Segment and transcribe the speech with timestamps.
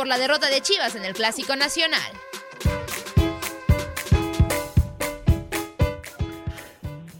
[0.00, 2.00] Por la derrota de Chivas en el Clásico Nacional.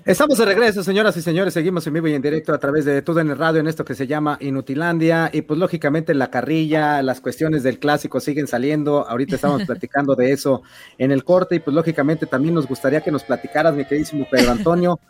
[0.07, 1.52] Estamos de regreso, señoras y señores.
[1.52, 3.85] Seguimos en vivo y en directo a través de todo en el radio en esto
[3.85, 5.29] que se llama Inutilandia.
[5.30, 9.07] Y pues lógicamente la carrilla, las cuestiones del clásico siguen saliendo.
[9.07, 10.62] Ahorita estamos platicando de eso
[10.97, 11.57] en el corte.
[11.57, 15.01] Y pues lógicamente también nos gustaría que nos platicaras, mi queridísimo Pedro Antonio,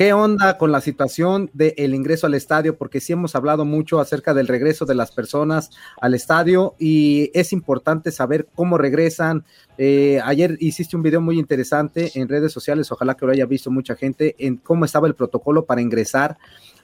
[0.00, 2.78] ¿Qué onda con la situación del ingreso al estadio?
[2.78, 5.68] Porque sí hemos hablado mucho acerca del regreso de las personas
[6.00, 9.44] al estadio y es importante saber cómo regresan.
[9.76, 13.70] Eh, ayer hiciste un video muy interesante en redes sociales, ojalá que lo haya visto
[13.70, 16.38] mucha gente, en cómo estaba el protocolo para ingresar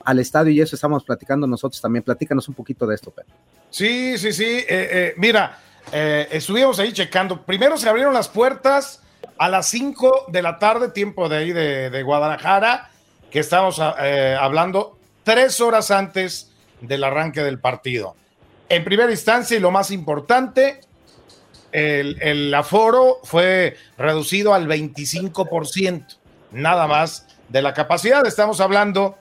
[0.05, 2.03] al estadio y eso estamos platicando nosotros también.
[2.03, 3.31] Platícanos un poquito de esto, Pedro.
[3.71, 4.45] Sí, sí, sí.
[4.45, 5.59] Eh, eh, mira,
[5.91, 7.47] estuvimos ahí checando.
[7.47, 9.01] Primero se abrieron las puertas
[9.39, 12.91] a las 5 de la tarde, tiempo de ahí de Guadalajara
[13.31, 18.15] que estamos eh, hablando tres horas antes del arranque del partido.
[18.69, 20.81] En primera instancia y lo más importante,
[21.73, 26.17] el, aforo fue reducido al 25%,
[26.53, 28.27] nada más de la capacidad.
[28.27, 29.19] Estamos hablando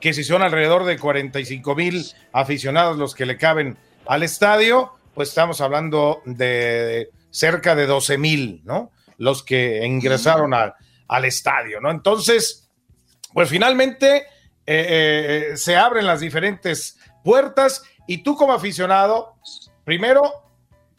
[0.00, 5.28] que si son alrededor de 45 mil aficionados los que le caben al estadio, pues
[5.28, 8.90] estamos hablando de cerca de 12 mil, ¿no?
[9.18, 11.90] Los que ingresaron al estadio, ¿no?
[11.90, 12.69] Entonces,
[13.32, 14.26] pues finalmente
[14.66, 19.34] eh, eh, eh, se abren las diferentes puertas y tú como aficionado,
[19.84, 20.32] primero,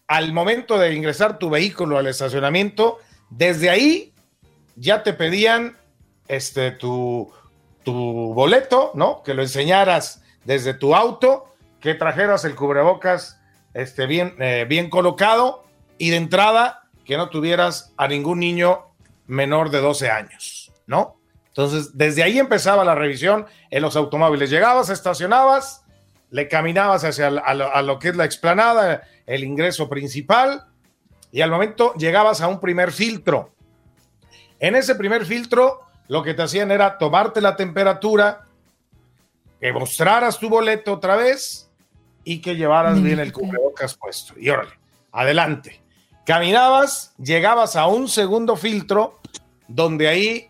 [0.07, 4.13] al momento de ingresar tu vehículo al estacionamiento, desde ahí
[4.75, 5.77] ya te pedían
[6.27, 7.31] este, tu,
[7.83, 9.23] tu boleto, ¿no?
[9.23, 13.39] Que lo enseñaras desde tu auto, que trajeras el cubrebocas
[13.73, 14.35] este, bien,
[14.67, 15.63] bien colocado
[15.97, 18.87] y de entrada que no tuvieras a ningún niño
[19.27, 21.20] menor de 12 años, ¿no?
[21.51, 24.49] Entonces, desde ahí empezaba la revisión en los automóviles.
[24.49, 25.83] Llegabas, estacionabas,
[26.29, 30.65] le caminabas hacia a lo, que es la explanada, el ingreso principal,
[31.29, 33.53] y al momento llegabas a un primer filtro.
[34.59, 38.45] En ese primer filtro, lo que te hacían era tomarte la temperatura,
[39.59, 41.69] que mostraras tu boleto otra vez
[42.23, 44.35] y que llevaras bien el cubrebocas puesto.
[44.39, 44.71] Y órale,
[45.11, 45.81] adelante.
[46.25, 49.19] Caminabas, llegabas a un segundo filtro,
[49.67, 50.49] donde ahí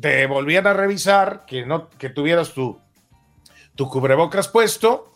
[0.00, 2.78] te volvían a revisar, que, no, que tuvieras tu,
[3.74, 5.12] tu cubrebocas puesto,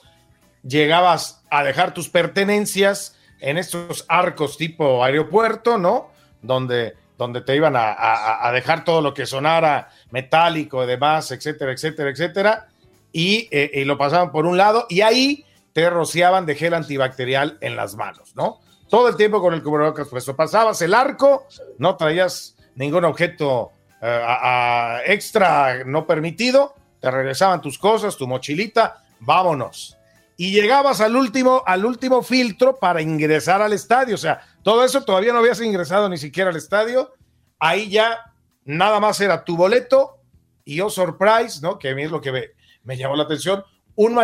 [0.62, 6.10] llegabas a dejar tus pertenencias en estos arcos tipo aeropuerto, ¿no?
[6.42, 12.68] Donde, donde te iban a, dejar todo lo que sonara metálico, demás, etcétera, etcétera, etcétera,
[13.12, 17.58] y, eh, y, lo pasaban por un lado y ahí te rociaban de gel antibacterial
[17.60, 18.60] en las manos, ¿no?
[18.88, 20.34] Todo el tiempo con el cubrebocas puesto.
[20.34, 21.46] Pasabas el arco,
[21.78, 29.96] no traías ningún objeto a, extra no permitido, te regresaban tus cosas, tu mochilita, vámonos.
[30.36, 34.14] Y llegabas al último, al último filtro para ingresar al estadio.
[34.14, 37.12] O sea, todo eso todavía no habías ingresado ni siquiera al estadio.
[37.58, 38.32] Ahí ya
[38.64, 40.18] nada más era tu boleto
[40.64, 41.78] y oh surprise, ¿no?
[41.78, 42.44] Que a mí es lo que me,
[42.84, 43.64] me llamó la atención,
[43.96, 44.16] un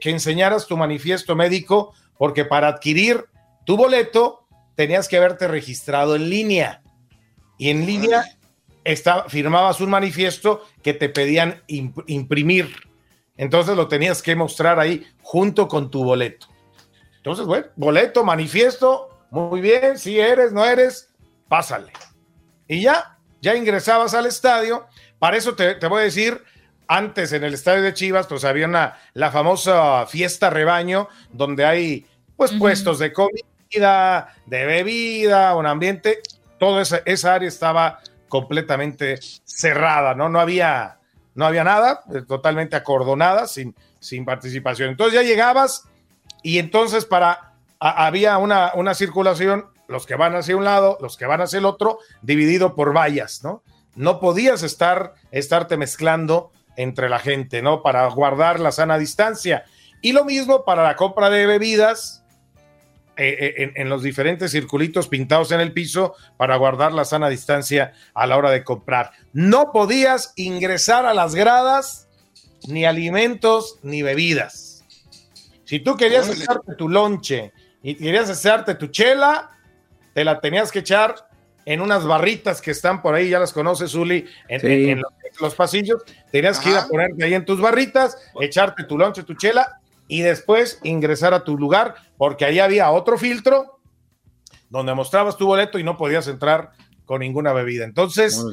[0.00, 3.26] que enseñaras tu manifiesto médico, porque para adquirir
[3.64, 6.82] tu boleto tenías que haberte registrado en línea.
[7.58, 8.24] Y en línea
[9.28, 12.74] firmabas un manifiesto que te pedían imprimir.
[13.36, 16.46] Entonces lo tenías que mostrar ahí junto con tu boleto.
[17.16, 21.10] Entonces, bueno, boleto, manifiesto, muy bien, si eres, no eres,
[21.48, 21.92] pásale.
[22.66, 24.86] Y ya, ya ingresabas al estadio.
[25.18, 26.42] Para eso te, voy a decir,
[26.88, 32.06] antes en el estadio de Chivas, pues había una, la famosa fiesta rebaño, donde hay
[32.36, 36.20] pues puestos de comida, de bebida, un ambiente,
[36.58, 38.00] toda esa, esa área estaba
[38.30, 40.30] completamente cerrada, ¿no?
[40.30, 41.00] No había,
[41.34, 44.88] no había nada, eh, totalmente acordonada, sin, sin participación.
[44.88, 45.84] Entonces ya llegabas
[46.42, 51.26] y entonces para, había una, una circulación, los que van hacia un lado, los que
[51.26, 53.62] van hacia el otro, dividido por vallas, ¿no?
[53.96, 57.82] No podías estar, estarte mezclando entre la gente, ¿no?
[57.82, 59.64] Para guardar la sana distancia.
[60.00, 62.19] Y lo mismo para la compra de bebidas,
[63.22, 67.92] eh, eh, en, los diferentes circulitos pintados en el piso para guardar la sana distancia
[68.14, 69.12] a la hora de comprar.
[69.34, 72.08] No podías ingresar a las gradas
[72.66, 74.86] ni alimentos ni bebidas.
[75.64, 77.52] Si tú querías echarte tu lonche
[77.82, 79.50] y querías echarte tu chela,
[80.14, 81.28] te la tenías que echar
[81.66, 85.02] en unas barritas que están por ahí, ya las conoces, Uli, en,
[85.38, 86.02] los, pasillos.
[86.32, 89.79] Tenías que ir a ponerte ahí en tus barritas, echarte tu lonche, tu chela
[90.10, 93.78] y después ingresar a tu lugar, porque ahí había otro filtro
[94.68, 96.72] donde mostrabas tu boleto y no podías entrar
[97.06, 97.84] con ninguna bebida.
[97.84, 98.44] Entonces,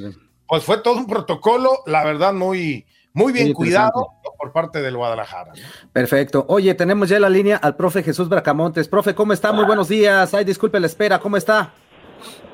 [0.48, 4.08] pues fue todo un protocolo, la verdad, muy, muy bien cuidado
[4.38, 5.54] por parte del Guadalajara.
[5.92, 6.46] Perfecto.
[6.48, 8.88] Oye, tenemos ya la línea al profe Jesús Bracamontes.
[8.88, 9.52] Profe, ¿cómo está?
[9.52, 10.32] Muy buenos días.
[10.36, 11.74] Ay, disculpe la espera, ¿cómo está?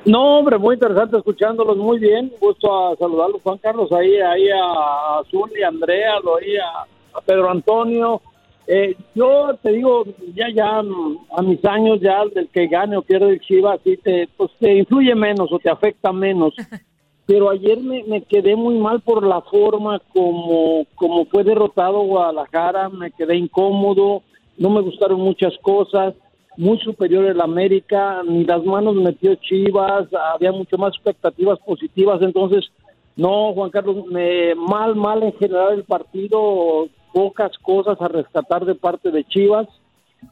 [0.06, 2.32] No, hombre, muy interesante escuchándolos, muy bien.
[2.40, 7.50] Gusto a saludarlos, Juan Carlos, ahí, ahí a Azul y a Andrea, ahí a Pedro
[7.50, 8.20] Antonio,
[8.66, 13.30] eh, yo te digo, ya ya a mis años ya del que gane o pierde
[13.30, 16.54] el Chivas, sí te, pues te influye menos o te afecta menos.
[17.26, 22.90] Pero ayer me, me quedé muy mal por la forma como, como fue derrotado Guadalajara,
[22.90, 24.22] me quedé incómodo,
[24.58, 26.14] no me gustaron muchas cosas,
[26.56, 32.70] muy superior el América, ni las manos metió Chivas, había mucho más expectativas positivas, entonces
[33.16, 38.74] no, Juan Carlos, me, mal, mal en general el partido, pocas cosas a rescatar de
[38.74, 39.68] parte de Chivas.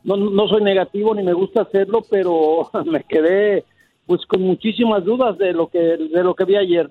[0.03, 3.65] No, no soy negativo ni me gusta hacerlo, pero me quedé
[4.05, 6.91] pues con muchísimas dudas de lo que de lo que vi ayer.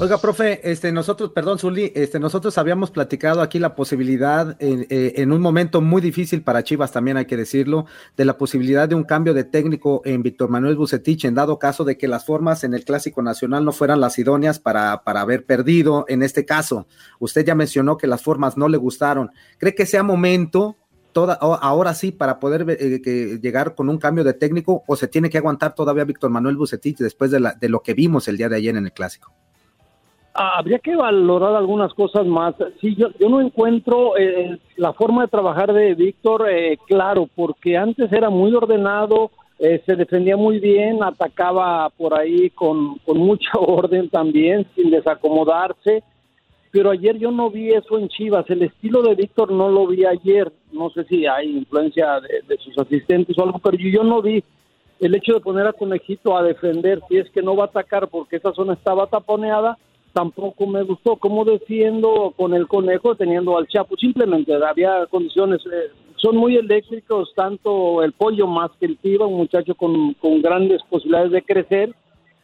[0.00, 5.30] Oiga, profe, este, nosotros, perdón, Zuli, este, nosotros habíamos platicado aquí la posibilidad, eh, en
[5.30, 7.86] un momento muy difícil para Chivas, también hay que decirlo,
[8.16, 11.84] de la posibilidad de un cambio de técnico en Víctor Manuel Bucetich, en dado caso
[11.84, 15.46] de que las formas en el Clásico Nacional no fueran las idóneas para, para haber
[15.46, 16.88] perdido en este caso.
[17.20, 19.30] Usted ya mencionó que las formas no le gustaron.
[19.58, 20.76] ¿Cree que sea momento
[21.38, 25.38] ahora sí para poder eh, llegar con un cambio de técnico o se tiene que
[25.38, 28.56] aguantar todavía Víctor Manuel Bucetich después de, la, de lo que vimos el día de
[28.56, 29.32] ayer en el clásico?
[30.34, 32.54] Habría que valorar algunas cosas más.
[32.80, 37.76] Sí, yo, yo no encuentro eh, la forma de trabajar de Víctor eh, claro, porque
[37.76, 44.08] antes era muy ordenado, eh, se defendía muy bien, atacaba por ahí con, mucha orden
[44.10, 46.02] también, sin desacomodarse.
[46.72, 48.50] Pero ayer yo no vi eso en Chivas.
[48.50, 50.52] El estilo de Víctor no lo vi ayer.
[50.72, 54.20] No sé si hay influencia de, de sus asistentes o algo, pero yo, yo no
[54.20, 54.42] vi
[54.98, 58.08] el hecho de poner a Conejito a defender, si es que no va a atacar
[58.08, 59.78] porque esa zona estaba taponeada,
[60.14, 63.96] tampoco me gustó cómo defiendo con el conejo teniendo al Chapo.
[63.96, 69.36] Simplemente había condiciones, eh, son muy eléctricos, tanto el pollo más que el Tiva, un
[69.36, 71.94] muchacho con, con grandes posibilidades de crecer,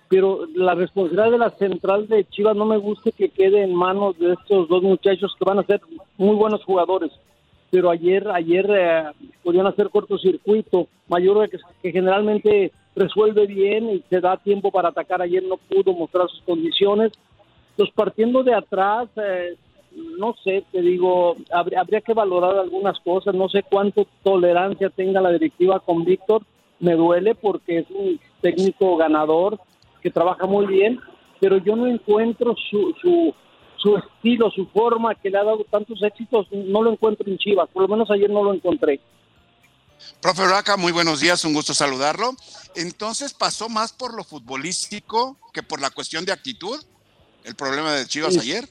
[0.08, 4.18] pero la responsabilidad de la central de Chivas no me gusta que quede en manos
[4.18, 5.80] de estos dos muchachos que van a ser
[6.18, 7.12] muy buenos jugadores.
[7.70, 9.04] Pero ayer, ayer eh,
[9.44, 10.88] podían hacer cortocircuito.
[11.06, 15.22] Mayor que, que generalmente resuelve bien y se da tiempo para atacar.
[15.22, 17.12] Ayer no pudo mostrar sus condiciones
[17.76, 19.56] pues partiendo de atrás, eh,
[19.92, 25.32] no sé, te digo, habría, que valorar algunas cosas, no sé cuánto tolerancia tenga la
[25.32, 26.42] directiva con Víctor,
[26.78, 29.58] me duele porque es un técnico ganador
[30.00, 31.00] que trabaja muy bien,
[31.40, 33.34] pero yo no encuentro su, su,
[33.76, 37.68] su estilo, su forma que le ha dado tantos éxitos, no lo encuentro en Chivas,
[37.72, 39.00] por lo menos ayer no lo encontré.
[40.20, 42.34] Profe Raca, muy buenos días, un gusto saludarlo.
[42.74, 46.80] Entonces, ¿pasó más por lo futbolístico que por la cuestión de actitud?
[47.44, 48.64] El problema de Chivas ayer?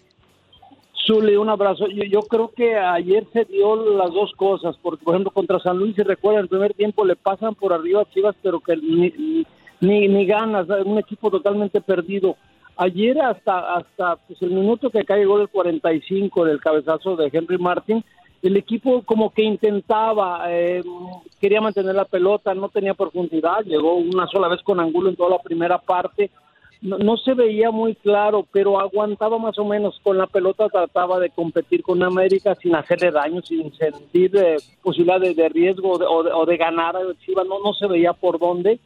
[1.05, 1.87] Zuli, un abrazo.
[1.87, 5.95] Yo, creo que ayer se dio las dos cosas, porque por ejemplo contra San Luis,
[5.95, 9.45] se recuerda, en el primer tiempo le pasan por arriba a Chivas, pero que ni,
[9.79, 12.35] ni, ni ganas, un equipo totalmente perdido.
[12.77, 17.29] Ayer hasta hasta pues, el minuto que cae el gol el 45 del cabezazo de
[17.31, 18.03] Henry Martin,
[18.41, 20.81] el equipo como que intentaba, eh,
[21.41, 25.31] quería mantener la pelota, no tenía profundidad, llegó una sola vez con Angulo en toda
[25.31, 26.29] la primera parte,
[26.81, 31.29] no, se veía muy claro, pero aguantaba más o menos con la pelota, trataba de
[31.29, 36.95] competir con América sin hacerle daño, sin sentir eh, posibilidad de, riesgo o, de, ganar
[36.95, 38.79] a Chivas, no, no se veía por dónde,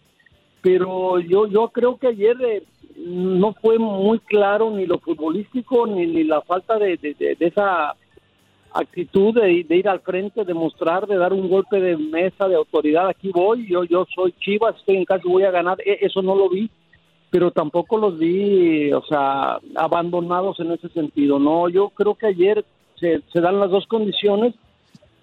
[0.62, 2.64] pero yo, yo creo que ayer eh,
[2.96, 7.96] no fue muy claro ni lo futbolístico ni, ni la falta de, de, esa
[8.74, 13.08] actitud de, ir al frente, de mostrar, de dar un golpe de mesa, de autoridad,
[13.08, 16.34] aquí voy, yo, yo soy Chivas, estoy en casa, voy a ganar, e, eso no
[16.34, 16.72] lo vi
[17.34, 21.40] pero tampoco los vi, o sea, abandonados en ese sentido.
[21.40, 22.64] No, yo creo que ayer
[23.00, 24.54] se, dan las dos condiciones,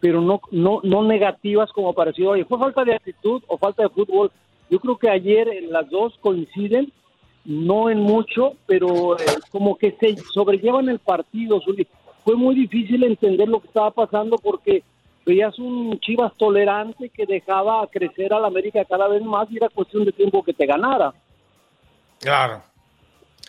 [0.01, 2.43] pero no, no, no negativas como pareció hoy.
[2.43, 4.33] ¿Fue falta de actitud o falta de fútbol?
[4.69, 6.93] Yo creo que ayer las dos coinciden,
[7.45, 11.63] no en mucho, pero eh, como que se sobrellevan el partido.
[12.25, 14.83] Fue muy difícil entender lo que estaba pasando porque
[15.25, 19.69] veías un Chivas tolerante que dejaba crecer a la América cada vez más y era
[19.69, 21.15] cuestión de tiempo que te ganara.
[22.21, 22.63] Claro,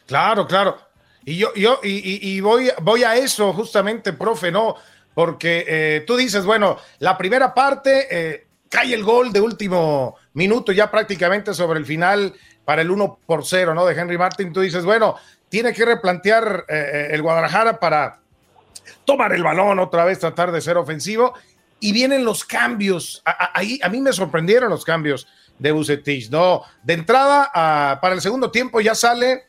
[0.07, 0.77] claro, claro.
[1.23, 4.75] Y yo, yo, y, voy, voy a eso justamente, profe, ¿no?
[5.13, 10.71] Porque eh, tú dices, bueno, la primera parte eh, cae el gol de último minuto,
[10.71, 12.33] ya prácticamente sobre el final
[12.65, 13.85] para el 1 por 0, ¿no?
[13.85, 14.53] De Henry Martin.
[14.53, 15.15] Tú dices, bueno,
[15.49, 18.19] tiene que replantear eh, el Guadalajara para
[19.05, 21.33] tomar el balón otra vez, tratar de ser ofensivo.
[21.79, 23.21] Y vienen los cambios.
[23.25, 25.27] Ahí a, mí me sorprendieron los cambios
[25.61, 26.63] de Bucetich, ¿no?
[26.81, 29.43] De entrada, para el segundo tiempo ya sale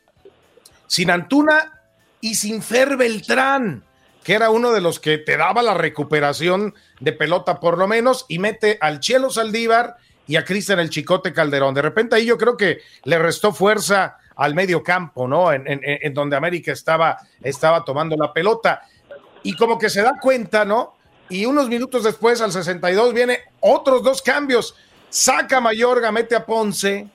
[0.85, 1.81] sin Antuna
[2.21, 3.83] y sin Fer Beltrán,
[4.23, 8.27] que era uno de los que te daba la recuperación de pelota por lo menos,
[8.29, 11.73] y mete al Cielo Saldívar y a Cristian el Chicote Calderón.
[11.73, 15.51] De repente ahí yo creo que le restó fuerza al medio campo, ¿no?
[15.51, 18.83] En, en donde América estaba, estaba tomando la pelota.
[19.41, 20.95] Y como que se da cuenta, ¿no?
[21.27, 24.75] Y unos minutos después, al 62, viene otros dos cambios.
[25.13, 27.07] Saca a Mayorga, mete a Ponce,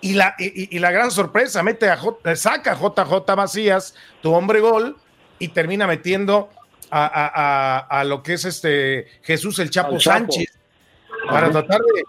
[0.00, 4.60] y la, y, la gran sorpresa, mete a J, saca a JJ Macías, tu hombre
[4.60, 4.96] gol,
[5.40, 6.50] y termina metiendo
[6.88, 10.56] a, lo que es este Jesús el Chapo, Sánchez
[11.28, 12.04] para tratar de.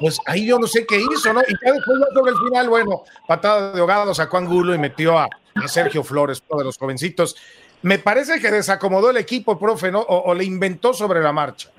[0.00, 1.40] Pues ahí yo no sé qué hizo, ¿no?
[1.42, 5.28] Y ya después sobre el final, bueno, patada de ahogado, sacó Angulo y metió a,
[5.68, 7.36] Sergio Flores, uno de los jovencitos.
[7.82, 10.00] Me parece que desacomodó el equipo, profe, ¿no?
[10.00, 11.70] o le inventó sobre la marcha.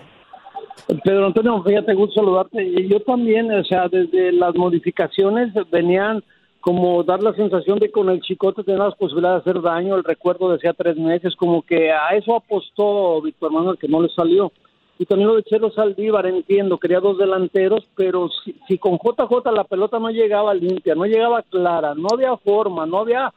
[1.04, 2.88] Pedro Antonio, fíjate, gusto saludarte.
[2.88, 6.24] Yo también, o sea, desde las modificaciones venían
[6.66, 9.96] como dar la sensación de que con el chicote tenía las posibilidades de hacer daño,
[9.96, 14.10] el recuerdo decía tres meses, como que a eso apostó Víctor Manuel, que no le
[14.10, 14.52] salió.
[14.98, 19.52] Y también lo de Chelo Saldívar, entiendo, quería dos delanteros, pero si, si con JJ
[19.52, 23.32] la pelota no llegaba limpia, no llegaba clara, no había forma, no había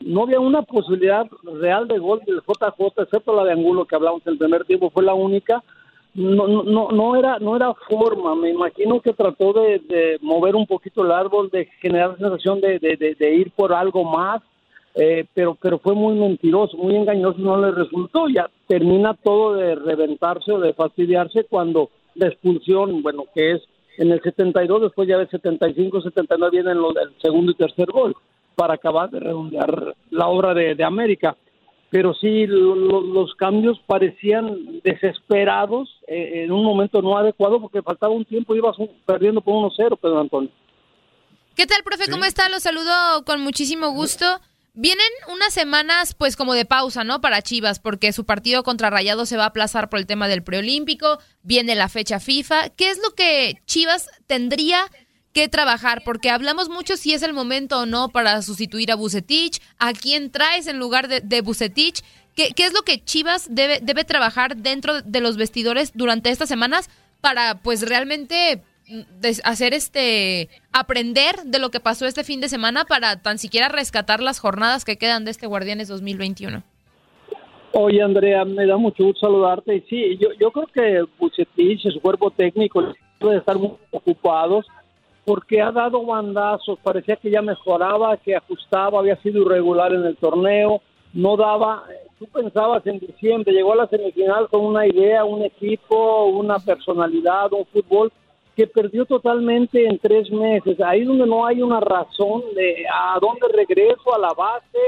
[0.00, 1.26] no había una posibilidad
[1.60, 4.90] real de gol del JJ, excepto la de Angulo que hablamos en el primer tiempo,
[4.90, 5.64] fue la única
[6.14, 8.34] no, no, no era, no era forma.
[8.34, 12.78] Me imagino que trató de, mover un poquito el árbol, de generar la sensación de,
[12.78, 14.42] de, ir por algo más,
[14.94, 18.28] eh, pero, pero fue muy mentiroso, muy engañoso, no le resultó.
[18.28, 23.62] Ya termina todo de reventarse o de fastidiarse cuando la expulsión, bueno, que es
[23.98, 28.14] en el 72, después ya de 75, 79 vienen los del segundo y tercer gol
[28.54, 31.36] para acabar de redondear la obra de América
[31.90, 38.24] pero sí los cambios parecían desesperados eh, en un momento no adecuado porque faltaba un
[38.24, 38.76] tiempo y ibas
[39.06, 40.50] perdiendo por 1-0, Pedro Antonio.
[41.54, 42.10] ¿Qué tal, profe?
[42.10, 42.48] ¿Cómo está?
[42.48, 42.92] Lo saludo
[43.24, 44.24] con muchísimo gusto.
[44.74, 47.20] Vienen unas semanas pues como de pausa, ¿no?
[47.20, 50.44] Para Chivas, porque su partido contra Rayado se va a aplazar por el tema del
[50.44, 52.68] preolímpico, viene la fecha FIFA.
[52.70, 54.84] ¿Qué es lo que Chivas tendría
[55.38, 59.60] que trabajar, porque hablamos mucho si es el momento o no para sustituir a Bucetich,
[59.78, 62.02] a quién traes en lugar de, de Bucetich,
[62.34, 66.48] ¿Qué, ¿Qué, es lo que Chivas debe, debe trabajar dentro de los vestidores durante estas
[66.48, 66.90] semanas
[67.20, 69.00] para pues realmente mm,
[69.44, 74.20] hacer este aprender de lo que pasó este fin de semana para tan siquiera rescatar
[74.20, 76.64] las jornadas que quedan de este Guardianes 2021?
[77.74, 79.76] Oye, Andrea, me da mucho gusto saludarte.
[79.76, 84.66] Y sí, yo, yo creo que Bucetich y su cuerpo técnico deben estar muy ocupados
[85.28, 90.16] porque ha dado bandazos, parecía que ya mejoraba, que ajustaba, había sido irregular en el
[90.16, 90.80] torneo,
[91.12, 91.84] no daba,
[92.18, 97.52] tú pensabas en diciembre, llegó a la semifinal con una idea, un equipo, una personalidad,
[97.52, 98.10] un fútbol
[98.56, 103.48] que perdió totalmente en tres meses, ahí donde no hay una razón de a dónde
[103.54, 104.78] regreso, a la base,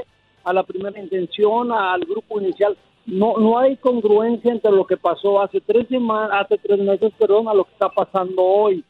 [0.42, 5.42] a la primera intención, al grupo inicial, no no hay congruencia entre lo que pasó
[5.42, 8.82] hace tres semanas, hace tres meses, perdón, a lo que está pasando hoy.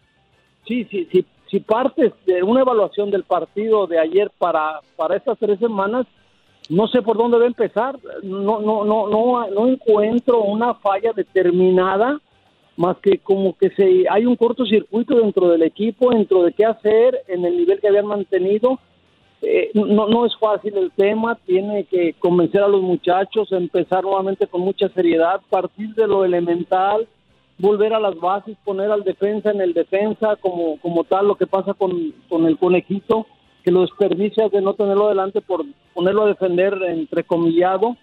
[0.64, 5.38] Sí, sí, sí, si partes de una evaluación del partido de ayer para, para estas
[5.38, 6.06] tres semanas,
[6.68, 7.98] no sé por dónde va a empezar.
[8.22, 12.20] No, no, no, no, no encuentro una falla determinada,
[12.76, 17.20] más que como que se, hay un cortocircuito dentro del equipo, dentro de qué hacer,
[17.26, 18.78] en el nivel que habían mantenido.
[19.42, 24.46] Eh, no, no es fácil el tema, tiene que convencer a los muchachos, empezar nuevamente
[24.46, 27.08] con mucha seriedad, partir de lo elemental,
[27.60, 31.46] volver a las bases, poner al defensa en el defensa, como, como tal, lo que
[31.46, 33.26] pasa con, con el conejito,
[33.62, 35.64] que lo desperdicia de no tenerlo adelante por
[35.94, 37.96] ponerlo a defender entrecomillado.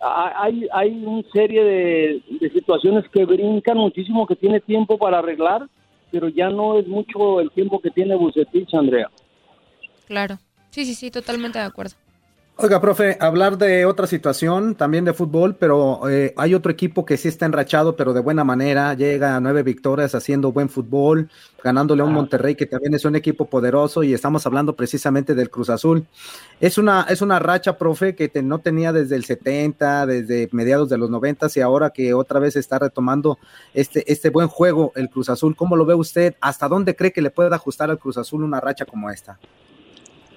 [0.00, 5.68] Hay, hay una serie de, situaciones que brincan muchísimo, que tiene tiempo para arreglar,
[6.10, 9.10] pero ya no es mucho el tiempo que tiene Bucetich, Andrea.
[10.06, 10.38] Claro,
[10.70, 11.94] sí, sí, sí, totalmente de acuerdo.
[12.60, 17.16] Oiga, profe, hablar de otra situación, también de fútbol, pero eh, hay otro equipo que
[17.16, 21.30] sí está enrachado, pero de buena manera, llega a nueve victorias haciendo buen fútbol,
[21.62, 25.50] ganándole a un Monterrey que también es un equipo poderoso y estamos hablando precisamente del
[25.50, 26.04] Cruz Azul.
[26.58, 30.98] Es una, es una racha, profe, que no tenía desde el 70, desde mediados de
[30.98, 33.38] los 90 y ahora que otra vez está retomando
[33.72, 35.54] este, este buen juego el Cruz Azul.
[35.54, 36.34] ¿Cómo lo ve usted?
[36.40, 39.38] ¿Hasta dónde cree que le puede ajustar al Cruz Azul una racha como esta?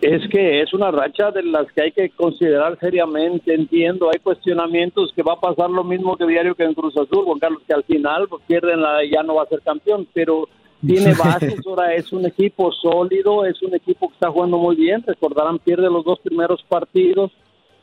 [0.02, 5.14] Es que es una racha de las que hay que considerar seriamente, entiendo, hay cuestionamientos
[5.16, 7.74] que va a pasar lo mismo que diario que en Cruz Azul, Juan Carlos, que
[7.74, 10.50] al final pues, pierden la, ya no va a ser campeón, pero
[10.84, 15.04] tiene bases, ahora es un equipo sólido, es un equipo que está jugando muy bien,
[15.06, 17.32] recordarán, pierde los dos primeros partidos,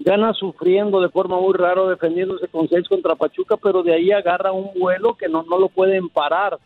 [0.01, 4.51] gana sufriendo de forma muy rara, defendiéndose con seis contra Pachuca, pero de ahí agarra
[4.51, 6.59] un vuelo que no, no lo pueden parar.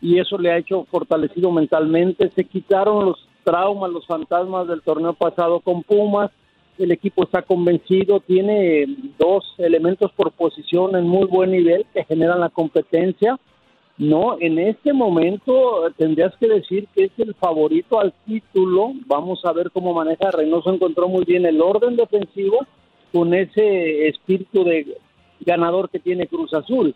[0.00, 2.30] Y eso le ha hecho fortalecido mentalmente.
[2.30, 6.30] Se quitaron los traumas, los fantasmas del torneo pasado con Pumas.
[6.78, 8.86] El equipo está convencido, tiene
[9.18, 13.38] dos elementos por posición en muy buen nivel que generan la competencia.
[13.98, 18.92] No, en este momento tendrías que decir que es el favorito al título.
[19.06, 20.30] Vamos a ver cómo maneja.
[20.30, 22.60] Reynoso encontró muy bien el orden defensivo
[23.12, 24.96] con ese espíritu de
[25.40, 26.94] ganador que tiene Cruz Azul.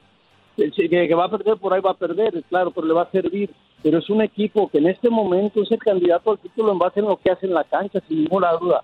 [0.56, 3.50] Que, va a perder por ahí va a perder, claro, pero le va a servir.
[3.82, 7.00] Pero es un equipo que en este momento es el candidato al título en base
[7.00, 8.82] en lo que hace en la cancha, sin ninguna duda.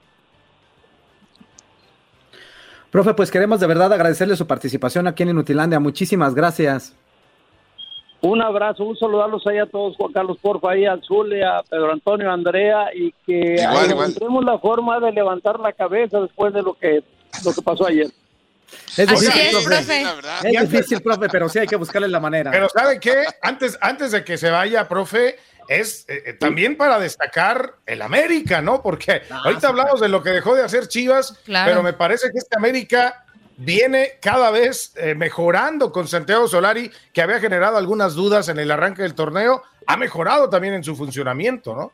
[2.90, 5.78] Profe, pues queremos de verdad agradecerle su participación aquí en Inutilandia.
[5.78, 6.96] Muchísimas gracias.
[8.22, 11.90] Un abrazo, un saludarlos ahí a todos, Juan Carlos Porfa, ahí al Zule, a Pedro
[11.90, 16.74] Antonio, a Andrea, y que encontremos la forma de levantar la cabeza después de lo
[16.74, 17.02] que,
[17.44, 18.08] lo que pasó ayer.
[18.96, 20.06] Es difícil, profe.
[20.44, 22.50] Es difícil, profe, pero sí hay que buscarle la manera.
[22.50, 23.24] Pero ¿sabe qué?
[23.42, 28.60] Antes, antes de que se vaya, profe, es eh, eh, también para destacar el América,
[28.60, 28.82] ¿no?
[28.82, 32.56] Porque ahorita hablamos de lo que dejó de hacer Chivas, pero me parece que este
[32.56, 33.24] América
[33.56, 38.70] viene cada vez eh, mejorando con Santiago Solari, que había generado algunas dudas en el
[38.70, 41.92] arranque del torneo, ha mejorado también en su funcionamiento, ¿no?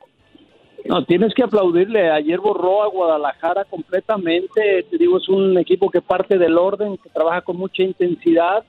[0.89, 2.11] No, tienes que aplaudirle.
[2.11, 4.85] Ayer borró a Guadalajara completamente.
[4.91, 8.65] Te digo, es un equipo que parte del orden, que trabaja con mucha intensidad,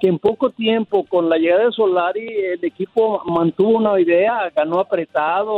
[0.00, 4.80] que en poco tiempo, con la llegada de Solari, el equipo mantuvo una idea, ganó
[4.80, 5.54] apretado,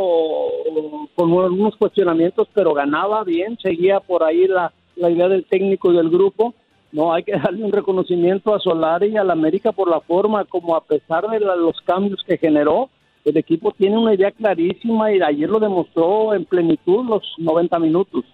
[1.14, 5.96] con algunos cuestionamientos, pero ganaba bien, seguía por ahí la, la idea del técnico y
[5.96, 6.54] del grupo
[6.90, 10.44] no, hay que darle un reconocimiento a Solari y a la América por la forma
[10.44, 12.88] como a pesar de los cambios que generó,
[13.28, 18.25] el equipo tiene una idea clarísima y ayer lo demostró en plenitud los 90 minutos.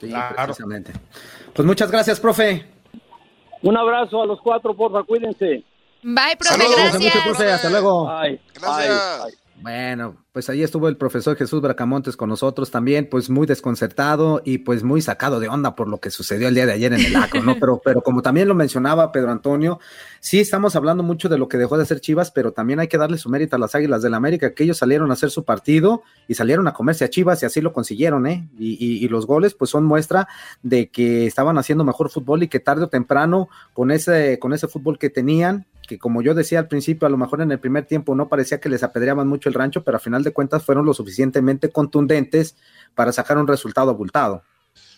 [0.00, 0.92] Sí, precisamente.
[1.52, 2.64] Pues muchas gracias, profe.
[3.62, 5.64] Un abrazo a los cuatro, porfa, cuídense.
[6.02, 7.52] Bye, profe, gracias.
[7.54, 8.06] Hasta luego.
[8.06, 8.40] Bye.
[8.54, 9.38] Gracias.
[9.62, 14.58] Bueno, pues ahí estuvo el profesor Jesús Bracamontes con nosotros también, pues muy desconcertado y
[14.58, 17.14] pues muy sacado de onda por lo que sucedió el día de ayer en el
[17.16, 17.56] acro, ¿no?
[17.60, 19.78] Pero, pero como también lo mencionaba Pedro Antonio,
[20.20, 22.98] sí estamos hablando mucho de lo que dejó de hacer Chivas, pero también hay que
[22.98, 25.44] darle su mérito a las Águilas del la América, que ellos salieron a hacer su
[25.44, 28.48] partido y salieron a comerse a Chivas y así lo consiguieron, ¿eh?
[28.58, 30.28] Y, y los goles pues son muestra
[30.62, 34.68] de que estaban haciendo mejor fútbol y que tarde o temprano con ese, con ese
[34.68, 37.86] fútbol que tenían, que como yo decía al principio, a lo mejor en el primer
[37.86, 40.86] tiempo no parecía que les apedreaban mucho el rancho, pero a final de cuentas fueron
[40.86, 42.56] lo suficientemente contundentes
[42.94, 44.42] para sacar un resultado abultado.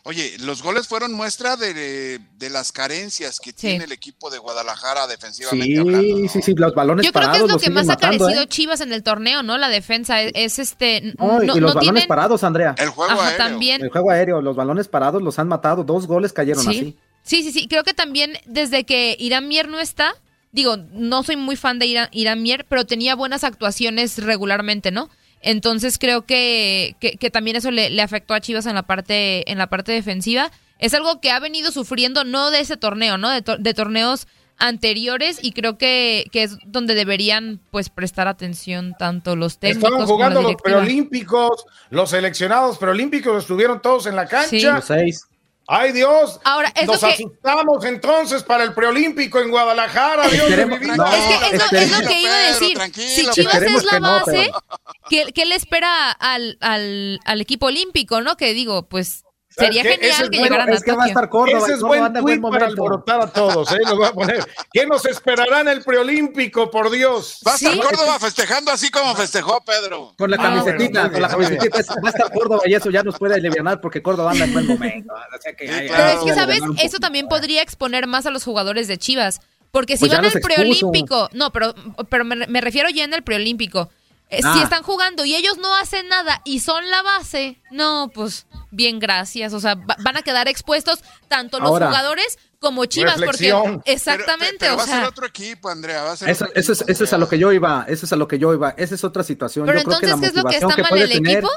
[0.06, 2.20] Oye, los goles fueron muestra de,
[2.50, 6.28] las carencias que tiene el equipo de Guadalajara defensivamente sí, hablando.
[6.28, 7.38] Sí, sí, los balones Yo creo parados.
[7.38, 8.46] que es lo que más ha carecido ¿eh?
[8.46, 9.56] Chivas en el torneo, ¿no?
[9.56, 11.14] La defensa es, este.
[11.18, 12.74] No, y los balones parados, Andrea.
[12.76, 13.46] El juego Ajá, aéreo.
[13.46, 13.82] también.
[13.82, 16.68] El juego aéreo, los balones parados los han matado, dos goles cayeron ¿Sí?
[16.68, 16.98] así.
[17.22, 17.66] Sí, sí, sí.
[17.66, 20.14] Creo que también desde que Irán Mier no está,
[20.54, 25.10] digo, no soy muy fan de Irán, Irán Mier, pero tenía buenas actuaciones regularmente, ¿no?
[25.40, 29.50] Entonces creo que, que, que también eso le, le, afectó a Chivas en la parte,
[29.50, 30.50] en la parte defensiva.
[30.78, 33.30] Es algo que ha venido sufriendo, no de ese torneo, ¿no?
[33.30, 38.94] De, to de torneos anteriores y creo que, que, es donde deberían pues prestar atención
[38.96, 44.14] tanto los técnicos Estaban jugando como la los preolímpicos, los seleccionados preolímpicos estuvieron todos en
[44.14, 44.48] la cancha.
[44.48, 44.62] Sí.
[44.62, 45.26] Los seis.
[45.66, 46.40] ¡Ay, Dios!
[46.44, 50.28] Ahora, es Nos lo que- asustamos entonces para el preolímpico en Guadalajara.
[50.28, 50.96] Dios de mi vida.
[50.96, 52.78] no, es que es lo, es lo esperemos- que iba a decir.
[52.94, 54.62] si Chivas Esperemos es la que no, base, pero-
[55.08, 58.36] ¿qué, qué le espera al, al, al equipo olímpico, no?
[58.36, 59.88] Que digo, pues ¿Sabes sería qué?
[59.90, 61.08] genial Ese que bueno, llegaran a Es que va a Tokio.
[61.10, 61.58] estar Córdoba.
[61.58, 63.78] Ese es Córdoba buen tweet buen para alborotar a todos, ¿eh?
[63.86, 64.46] Lo voy a poner.
[64.72, 67.40] ¿Qué nos esperará en el preolímpico, por Dios?
[67.46, 67.78] Va a estar Sí.
[67.80, 70.12] Córdoba festejando así como festejó Pedro.
[70.18, 73.02] Con la Ah, camisetita, bueno, con la camisetita, va a estar Córdoba y eso ya
[73.02, 75.12] nos puede aliviar porque Córdoba anda en buen momento.
[75.14, 76.04] O sea que Sí, hay- claro.
[76.04, 76.60] Pero es que, ¿sabes?
[76.82, 79.40] Eso también podría exponer más a los jugadores de Chivas.
[79.70, 81.74] Porque si Pues van al preolímpico, no, pero,
[82.08, 83.90] pero me, me refiero ya en el preolímpico.
[84.38, 88.46] Eh, Si están jugando y ellos no hacen nada y son la base, no, pues
[88.70, 89.52] bien, gracias.
[89.52, 91.86] O sea, va- van a quedar expuestos tanto los Ahora.
[91.88, 93.74] jugadores como Chivas, Reflexión.
[93.76, 95.08] porque exactamente, Pero, pero o va a ser sea.
[95.08, 96.02] otro equipo, Andrea.
[96.02, 97.84] Va a ser Eso, otro eso, es, equipo, eso es a lo que yo iba,
[97.88, 99.66] eso es a lo que yo iba, esa es otra situación.
[99.66, 101.32] Pero yo creo que la entonces, ¿qué es lo que está mal puede el tener-
[101.38, 101.50] equipo?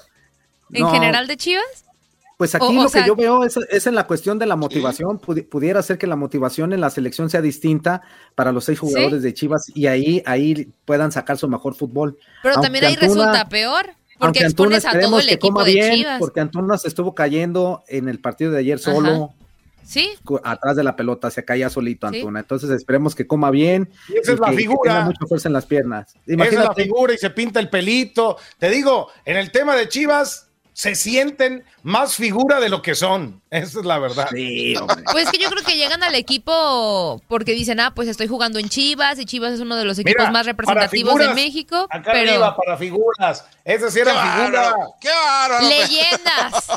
[0.74, 1.64] En No, general de Chivas.
[2.38, 4.46] Pues aquí O- o lo sea- que yo veo es, es en la cuestión de
[4.46, 5.20] la motivación.
[5.20, 8.04] Pudi- pudiera ser que la motivación en la selección sea distinta
[8.36, 12.18] para los seis jugadores de Chivas y ahí, ahí puedan sacar su mejor fútbol.
[12.44, 13.86] Pero Aunque también ahí Antuna- resulta peor.
[14.20, 16.20] Porque expones a todo el equipo de bien, Chivas.
[16.20, 19.34] Porque Antuna se estuvo cayendo en el partido de ayer solo.
[19.84, 20.10] Sí.
[20.44, 22.40] Atrás de la pelota, se caía solito Antuna.
[22.42, 23.90] Entonces esperemos que coma bien.
[24.10, 24.92] Y esa es la figura.
[24.94, 26.14] tenga mucha fuerza en las piernas.
[26.26, 28.38] Esa es la figura y se pinta el pelito.
[28.60, 30.47] Te digo, en el tema de Chivas,
[30.78, 33.42] se sienten más figura de lo que son.
[33.50, 34.30] Esa es la verdad.
[35.12, 38.70] pues que yo creo que llegan al equipo porque dicen, ah, pues estoy jugando en
[38.70, 41.88] Chivas y Chivas es uno de los equipos más representativos de México.
[41.90, 42.30] Acá pero...
[42.30, 43.44] arriba, para figuras.
[43.66, 44.76] Esas sí eran figuras.
[45.02, 45.68] ¡Qué bárbaro!
[45.68, 46.68] Leyendas.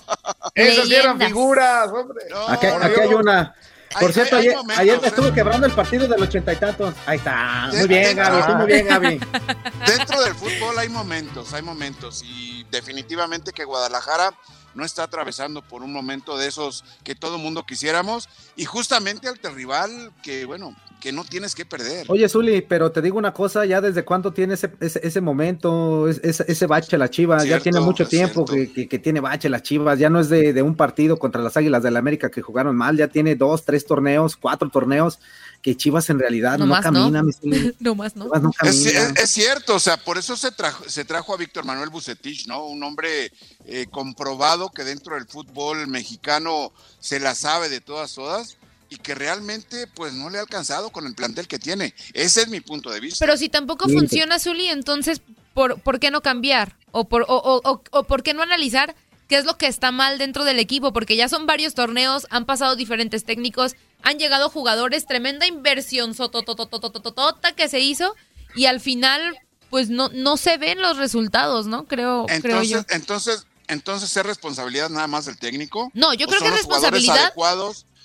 [0.54, 2.24] Esas sí eran figuras, hombre.
[2.48, 3.54] aquí, aquí hay una.
[3.98, 6.94] Por cierto, ayer, ayer, me estuvo quebrando el partido del ochenta y tantos.
[7.07, 7.70] Ahí está.
[7.72, 8.55] Muy bien, Gaby.
[8.55, 9.20] Muy bien, Gaby.
[9.87, 12.22] Dentro del fútbol hay momentos, hay momentos.
[12.24, 14.33] Y definitivamente que Guadalajara
[14.74, 18.29] no está atravesando por un momento de esos que todo mundo quisiéramos.
[18.55, 22.06] Y justamente al rival que, bueno, que no tienes que perder.
[22.08, 26.44] Oye, Zuli, pero te digo una cosa, ya desde cuándo tiene ese, ese, momento, ese,
[26.46, 30.10] ese, bache la Chivas, ya tiene mucho tiempo que, que, tiene bache las Chivas, ya
[30.10, 32.96] no es de, de, un partido contra las Águilas del la América que jugaron mal,
[32.96, 35.18] ya tiene dos, tres torneos, cuatro torneos
[35.62, 37.22] que Chivas en realidad no, camina.
[37.80, 37.94] No.
[37.94, 38.30] más no.
[38.62, 42.66] Es, cierto, o sea, por eso se trajo, se trajo a Víctor Manuel Bucetich, ¿no?
[42.66, 43.32] Un hombre
[43.64, 48.56] eh, comprobado que dentro del fútbol mexicano se la sabe de todas todas
[48.90, 51.94] y que realmente pues no le ha alcanzado con el plantel que tiene.
[52.12, 53.24] Ese es mi punto de vista.
[53.24, 55.22] Pero si tampoco funciona, Zuli, entonces,
[55.55, 56.76] ¿por, ¿por qué no cambiar?
[56.90, 58.96] ¿O por, o, o, o por qué no analizar
[59.29, 60.92] qué es lo que está mal dentro del equipo?
[60.92, 67.53] Porque ya son varios torneos, han pasado diferentes técnicos, han llegado jugadores, tremenda inversión sototototototota
[67.53, 68.16] que se hizo
[68.57, 69.38] y al final
[69.70, 71.87] pues no, no se ven los resultados, ¿no?
[71.87, 72.85] Creo, entonces, creo yo.
[72.88, 75.92] Entonces, entonces es responsabilidad nada más del técnico.
[75.94, 77.33] No, yo creo que es responsabilidad.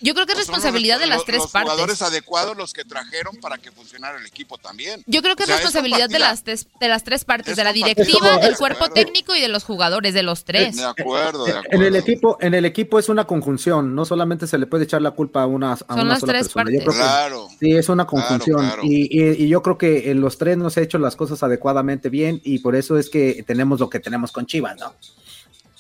[0.02, 1.72] Yo creo que es responsabilidad de las tres los partes.
[1.72, 5.02] jugadores adecuados los que trajeron para que funcionara el equipo también.
[5.08, 8.38] Yo creo que es responsabilidad de las, tres, de las tres partes, de la directiva,
[8.40, 10.76] del cuerpo técnico y de los jugadores, de los tres.
[10.76, 11.70] De acuerdo, de acuerdo.
[11.72, 15.02] En el equipo, en el equipo es una conjunción, no solamente se le puede echar
[15.02, 16.64] la culpa a una, a Son una las sola tres persona.
[16.66, 16.80] partes.
[16.84, 17.48] Yo creo Claro.
[17.60, 18.60] que sí, es una conjunción.
[18.60, 18.82] claro.
[18.84, 21.42] Y, y- y yo creo que en los tres no se ha hecho las cosas
[21.42, 24.94] adecuadamente bien y por eso es que tenemos lo que tenemos con Chivas, ¿no?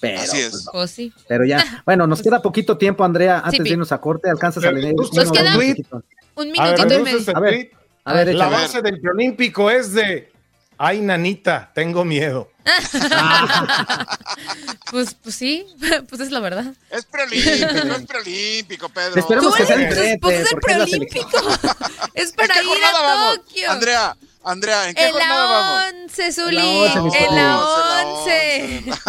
[0.10, 0.50] Pero, Así es.
[0.52, 0.72] pues, no.
[0.74, 1.13] Pues sí.
[1.28, 4.63] Pero ya, bueno, nos queda poquito tiempo, Andrea, antes Sí, de irnos a corte, alcanzas
[4.63, 4.94] a leer.
[4.96, 6.04] nos queda un- minutitos.
[6.36, 7.34] Un A ver, minutito y medio.
[7.36, 7.72] A ver,
[8.04, 10.32] a ver, la base del preolímpico es de,
[10.78, 12.50] ay, nanita, tengo miedo.
[14.91, 15.65] Pues, pues sí,
[16.10, 16.65] pues es la verdad.
[16.89, 17.65] Es preolímpico,
[17.96, 19.20] es preolímpico, Pedro.
[19.20, 20.20] Esperemos que sea eres- diferente.
[20.22, 21.28] pues es el es preolímpico.
[22.13, 23.38] Es ¿En para qué ir jornada a vamos?
[23.46, 23.72] Tokio.
[23.72, 25.81] Andrea, Andrea, ¿en qué En jornada vamos?
[25.81, 26.55] la 11, En Zuli.
[26.55, 27.58] la once, mi En la
[28.23, 28.91] Zuli.
[28.91, 29.01] 11.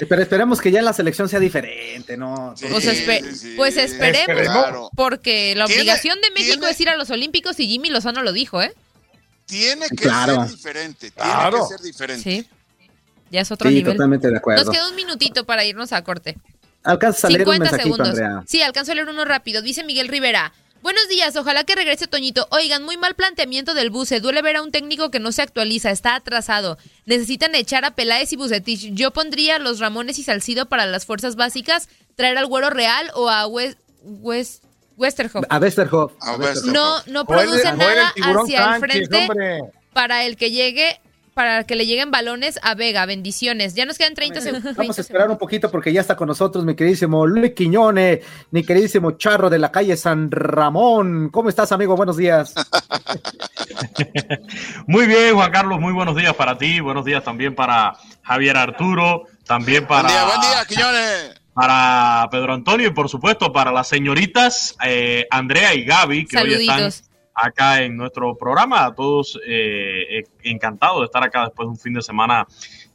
[0.08, 2.54] Pero esperemos que ya la selección sea diferente, ¿no?
[2.56, 3.54] Sí, Pues, espe- sí, sí.
[3.56, 4.90] pues esperemos, Esperemos.
[4.94, 8.32] porque la obligación de México tiene- es ir a los Olímpicos y Jimmy Lozano lo
[8.32, 8.72] dijo, ¿eh?
[9.46, 10.42] Tiene que Claro.
[10.46, 11.68] ser diferente, tiene Claro.
[11.68, 12.22] que ser diferente.
[12.22, 12.48] Sí.
[13.30, 13.94] Ya es otro Sí, nivel.
[13.94, 14.64] totalmente de acuerdo.
[14.64, 16.36] Nos queda un minutito para irnos a corte.
[16.84, 18.08] Alcanzas a leer un 50 mensajito, segundos.
[18.20, 18.44] Andrea.
[18.46, 19.62] Sí, alcanzo a leer uno rápido.
[19.62, 20.52] Dice Miguel Rivera.
[20.82, 22.46] Buenos días, ojalá que regrese Toñito.
[22.50, 24.20] Oigan, muy mal planteamiento del buce.
[24.20, 26.78] Duele ver a un técnico que no se actualiza, está atrasado.
[27.04, 28.92] Necesitan echar a Peláez y Bucetich.
[28.94, 33.28] Yo pondría los Ramones y Salcido para las fuerzas básicas, traer al Güero Real o
[33.28, 34.64] a West, West,
[34.96, 35.44] Westerhoff.
[35.50, 36.12] A Westerhoff.
[36.66, 39.60] No, no O el- produce o el nada hacia el frente hombre.
[39.92, 41.00] para el que llegue,
[41.38, 43.06] para que le lleguen balones a Vega.
[43.06, 43.74] Bendiciones.
[43.74, 44.74] Ya nos quedan 30 segundos.
[44.74, 48.64] Vamos a esperar un poquito porque ya está con nosotros mi queridísimo Luis Quiñone, mi
[48.64, 51.28] queridísimo Charro de la calle San Ramón.
[51.30, 51.94] ¿Cómo estás, amigo?
[51.94, 52.54] Buenos días.
[54.88, 59.26] Muy bien, Juan Carlos, muy buenos días para ti, buenos días también para Javier Arturo,
[59.46, 61.40] también para, Buen día, buen día, Quiñones.
[61.54, 66.54] para Pedro Antonio y por supuesto para las señoritas eh, Andrea y Gaby que hoy
[66.54, 67.07] están Saluditos.
[67.38, 68.84] Acá en nuestro programa.
[68.84, 72.46] A todos eh, eh, encantados de estar acá después de un fin de semana.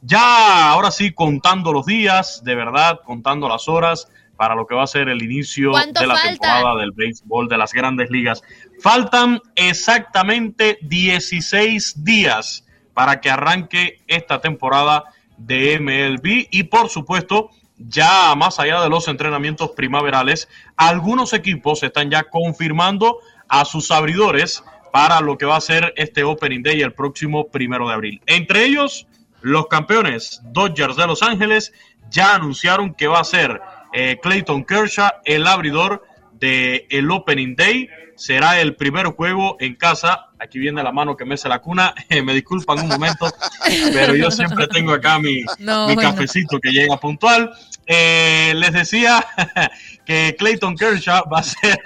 [0.02, 4.82] Ya ahora sí, contando los días, de verdad, contando las horas para lo que va
[4.82, 8.42] a ser el inicio ¿Cuánto de la temporada del béisbol de las grandes ligas.
[8.80, 15.04] Faltan exactamente 16 días para que arranque esta temporada
[15.36, 22.10] de MLB y por supuesto ya más allá de los entrenamientos primaverales, algunos equipos están
[22.10, 26.92] ya confirmando a sus abridores para lo que va a ser este Opening Day el
[26.92, 28.22] próximo primero de abril.
[28.26, 29.06] Entre ellos,
[29.40, 31.72] los campeones Dodgers de Los Ángeles
[32.10, 33.60] ya anunciaron que va a ser
[33.92, 37.88] eh, Clayton Kershaw el abridor del el Opening Day.
[38.16, 40.26] Será el primer juego en casa.
[40.38, 41.92] Aquí viene la mano que me hace la cuna.
[42.24, 43.26] me disculpan un momento,
[43.92, 46.10] pero yo siempre tengo acá mi, No, mi bueno.
[46.12, 47.52] cafecito que llega puntual.
[47.86, 49.26] Eh, les decía
[50.04, 51.80] que Clayton Kershaw va a ser.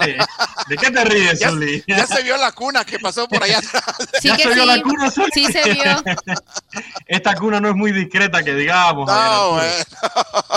[0.68, 1.82] ¿De qué te ríes, Ya, Zuli?
[1.86, 3.84] ya se vio la cuna que pasó por allá atrás.
[4.20, 5.30] Sí Ya que se vio la cuna, Zuli.
[5.32, 5.82] Sí se vio.
[7.06, 9.08] Esta cuna no es muy discreta, que digamos.
[9.10, 9.86] a No, ver.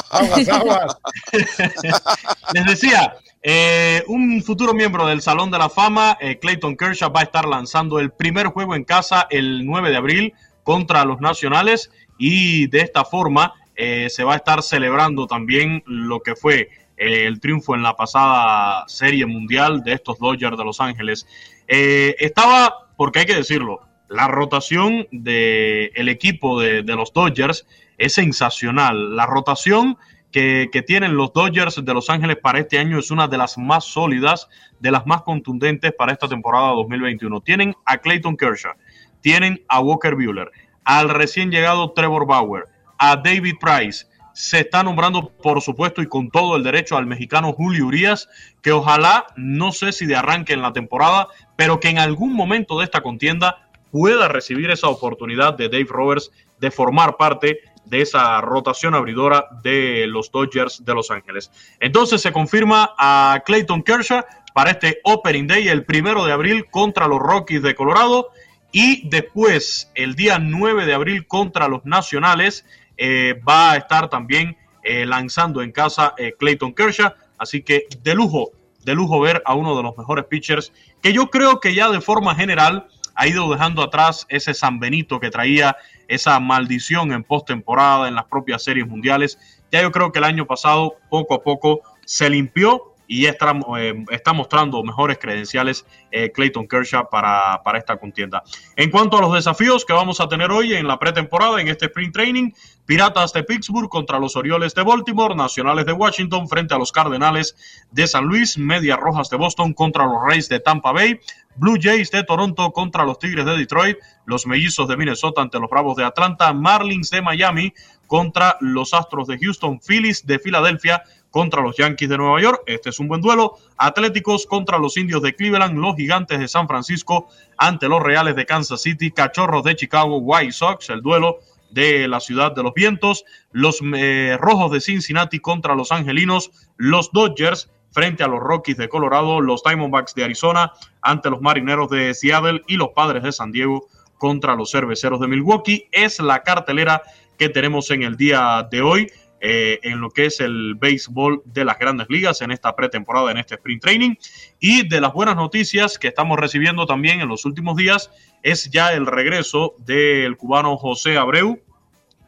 [0.09, 0.97] Aguas, aguas.
[2.53, 7.21] Les decía, eh, un futuro miembro del Salón de la Fama, eh, Clayton Kershaw, va
[7.21, 11.89] a estar lanzando el primer juego en casa el 9 de abril contra los Nacionales
[12.17, 16.69] y de esta forma eh, se va a estar celebrando también lo que fue
[17.01, 21.27] el triunfo en la pasada Serie Mundial de estos Dodgers de Los Ángeles.
[21.67, 27.65] Eh, estaba, porque hay que decirlo, la rotación del equipo de, de los Dodgers
[27.97, 29.15] es sensacional.
[29.15, 29.97] La rotación
[30.31, 33.57] que, que tienen los Dodgers de Los Ángeles para este año es una de las
[33.57, 34.47] más sólidas,
[34.79, 37.41] de las más contundentes para esta temporada 2021.
[37.41, 38.73] Tienen a Clayton Kershaw,
[39.21, 40.51] tienen a Walker Buehler,
[40.83, 42.65] al recién llegado Trevor Bauer,
[42.97, 44.05] a David Price.
[44.33, 48.29] Se está nombrando, por supuesto, y con todo el derecho al mexicano Julio Urias,
[48.61, 52.79] que ojalá, no sé si de arranque en la temporada, pero que en algún momento
[52.79, 58.39] de esta contienda pueda recibir esa oportunidad de Dave Roberts de formar parte de esa
[58.41, 61.51] rotación abridora de los Dodgers de Los Ángeles.
[61.79, 67.07] Entonces se confirma a Clayton Kershaw para este Opening Day el primero de abril contra
[67.07, 68.29] los Rockies de Colorado
[68.71, 72.65] y después el día 9 de abril contra los Nacionales
[73.03, 77.11] eh, va a estar también eh, lanzando en casa eh, Clayton Kershaw.
[77.39, 78.51] Así que de lujo,
[78.85, 81.99] de lujo ver a uno de los mejores pitchers que yo creo que ya de
[81.99, 82.85] forma general
[83.15, 85.75] ha ido dejando atrás ese San Benito que traía
[86.07, 89.39] esa maldición en postemporada, en las propias series mundiales.
[89.71, 94.05] Ya yo creo que el año pasado, poco a poco, se limpió y está, eh,
[94.09, 98.41] está mostrando mejores credenciales eh, Clayton Kershaw para, para esta contienda.
[98.77, 101.87] En cuanto a los desafíos que vamos a tener hoy en la pretemporada, en este
[101.87, 102.51] sprint training,
[102.85, 107.83] Piratas de Pittsburgh contra los Orioles de Baltimore, Nacionales de Washington frente a los Cardenales
[107.91, 111.19] de San Luis, Medias Rojas de Boston contra los Rays de Tampa Bay,
[111.57, 115.69] Blue Jays de Toronto contra los Tigres de Detroit, los Mellizos de Minnesota ante los
[115.69, 117.73] Bravos de Atlanta, Marlins de Miami
[118.07, 122.61] contra los Astros de Houston, Phillies de Filadelfia contra los Yankees de Nueva York.
[122.67, 123.57] Este es un buen duelo.
[123.77, 128.45] Atléticos contra los Indios de Cleveland, los Gigantes de San Francisco ante los Reales de
[128.45, 131.39] Kansas City, Cachorros de Chicago, White Sox, el duelo
[131.71, 137.11] de la ciudad de los vientos, los eh, Rojos de Cincinnati contra los Angelinos, los
[137.13, 142.13] Dodgers frente a los Rockies de Colorado, los Diamondbacks de Arizona ante los Marineros de
[142.13, 142.61] Seattle.
[142.67, 145.87] Y los Padres de San Diego contra los Cerveceros de Milwaukee.
[145.91, 147.01] Es la cartelera
[147.37, 149.11] que tenemos en el día de hoy
[149.41, 153.37] eh, en lo que es el béisbol de las grandes ligas en esta pretemporada, en
[153.37, 154.15] este sprint training.
[154.59, 158.11] Y de las buenas noticias que estamos recibiendo también en los últimos días
[158.43, 161.59] es ya el regreso del cubano José Abreu,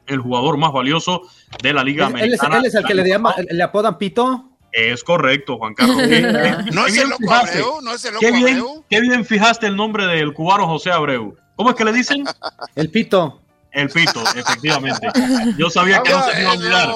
[0.07, 1.21] el jugador más valioso
[1.61, 2.57] de la Liga Él, él es, Americana.
[2.57, 4.49] él es el que le, llama, le apodan Pito.
[4.71, 5.97] Es correcto, Juan Carlos.
[5.97, 6.07] Qué-
[6.65, 7.59] qué- ¿No es bien el loco fijaste.
[7.59, 7.81] Abreu?
[7.83, 8.85] ¿No es el loco Qué bien, Abreu?
[8.89, 11.37] qué bien fijaste el nombre del cubano José Abreu.
[11.55, 12.23] ¿Cómo es que le dicen?
[12.75, 13.42] El Pito.
[13.73, 15.07] El Pito, efectivamente.
[15.57, 16.89] Yo sabía que no se iba a olvidar.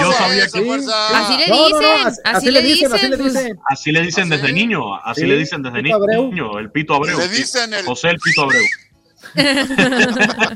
[0.00, 1.18] Yo sabía que- fuerza.
[1.18, 3.60] Así le dicen, así, le dicen, así le dicen, dicen.
[3.68, 7.18] Así le dicen ¿Ah, desde niño, así Sí, le dicen desde niño, el Pito Abreu.
[7.18, 7.36] Le sí.
[7.42, 8.62] dicen el- José el Pito Abreu.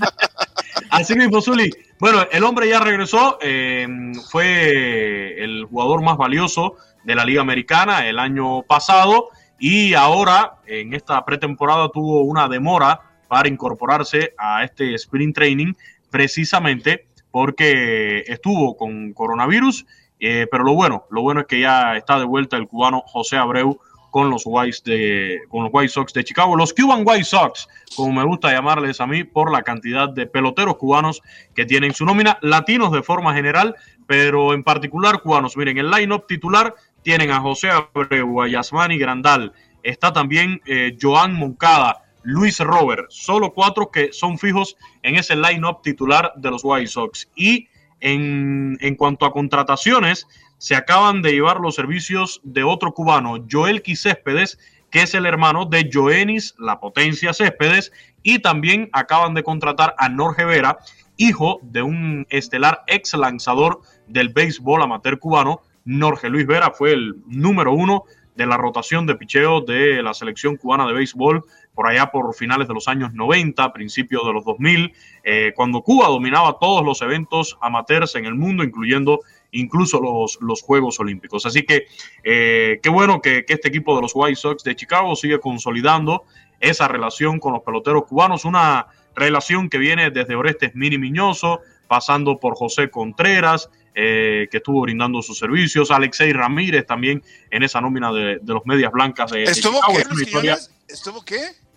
[0.91, 1.71] Así mismo, Zuli.
[1.99, 3.87] Bueno, el hombre ya regresó, eh,
[4.31, 10.95] fue el jugador más valioso de la Liga Americana el año pasado y ahora en
[10.95, 15.75] esta pretemporada tuvo una demora para incorporarse a este sprint training
[16.11, 19.87] precisamente porque estuvo con coronavirus,
[20.19, 23.37] eh, pero lo bueno, lo bueno es que ya está de vuelta el cubano José
[23.37, 23.79] Abreu
[24.11, 28.13] con los White de con los White Sox de Chicago, los Cuban White Sox, como
[28.13, 31.21] me gusta llamarles a mí por la cantidad de peloteros cubanos
[31.55, 35.57] que tienen su nómina, latinos de forma general, pero en particular cubanos.
[35.57, 41.35] Miren, el line-up titular tienen a José Abreu, a Yasmani Grandal, está también eh, Joan
[41.35, 46.89] Moncada, Luis Robert, solo cuatro que son fijos en ese line-up titular de los White
[46.89, 47.27] Sox.
[47.35, 47.69] Y
[48.01, 50.27] en, en cuanto a contrataciones,
[50.59, 54.59] se acaban de llevar los servicios de otro cubano, Joel Céspedes,
[54.91, 60.11] que es el hermano de Joenis, la potencia Céspedes, y también acaban de contratar a
[60.11, 60.77] Norge Vera,
[61.17, 65.63] hijo de un estelar ex lanzador del béisbol amateur cubano.
[65.87, 68.05] Norge Luis Vera fue el número uno
[68.39, 71.45] de la rotación de picheo de la selección cubana de béisbol
[71.79, 76.09] por allá por finales de los años 90, principios de los 2000, eh, cuando Cuba
[76.09, 79.21] dominaba todos los eventos amateurs en el mundo, incluyendo
[79.53, 81.47] incluso los, los Juegos Olímpicos.
[81.47, 81.87] Así que
[82.25, 86.25] eh, qué bueno que, que este equipo de los White Sox de Chicago sigue consolidando
[86.59, 92.41] esa relación con los peloteros cubanos, una relación que viene desde Orestes Mini Miñoso, pasando
[92.41, 98.13] por José Contreras, eh, que estuvo brindando sus servicios, Alexei Ramírez también en esa nómina
[98.13, 99.81] de, de los Medias Blancas de, de ¿Estuvo
[100.17, 100.43] Chicago.
[100.43, 100.55] qué?
[100.89, 101.68] ¿Estuvo qué?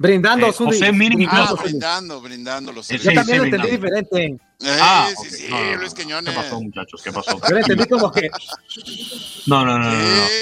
[0.00, 0.52] Brindando, Eh.
[0.56, 3.68] José Mini Ah, Brindando, brindando, brindando los Sí, Yo sí, también lo brindando.
[3.68, 4.42] entendí diferente.
[4.62, 5.26] Eh, Ah, sí, ok.
[5.26, 5.76] sí, No, no, no.
[5.76, 6.34] Luis Quiñones.
[6.34, 7.02] ¿Qué pasó, muchachos?
[7.02, 7.38] ¿Qué pasó?
[7.38, 8.30] Yo lo entendí como que
[9.46, 9.92] No, no, no, no.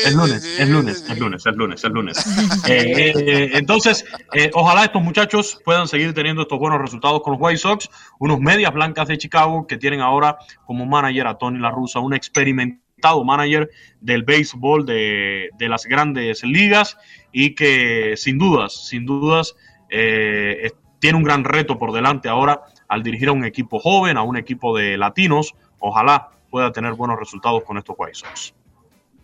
[0.07, 1.13] Es lunes, Sí, es lunes, sí.
[1.13, 2.27] es lunes, es lunes, es lunes.
[2.69, 7.43] Eh, eh, entonces, eh, ojalá estos muchachos puedan seguir teniendo estos buenos resultados con los
[7.43, 7.89] White Sox,
[8.21, 12.15] unos medias blancas de Chicago que tienen ahora como manager a Tony La Russa, un
[12.15, 16.97] experimentado manager del béisbol de, de las grandes ligas
[17.33, 19.55] y que sin dudas, sin dudas,
[19.91, 24.23] eh, tiene un gran reto por delante ahora al dirigir a un equipo joven, a
[24.23, 25.55] un equipo de latinos.
[25.79, 28.19] Ojalá pueda tener buenos resultados con estos White.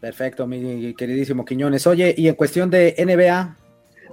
[0.01, 1.87] Perfecto, mi queridísimo Quiñones.
[1.87, 3.57] Oye, y en cuestión de NBA,